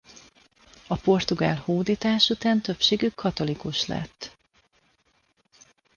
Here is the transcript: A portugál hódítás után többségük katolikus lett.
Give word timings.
A 0.87 0.95
portugál 0.95 1.55
hódítás 1.65 2.29
után 2.29 2.61
többségük 2.61 3.15
katolikus 3.15 3.85
lett. 3.85 4.37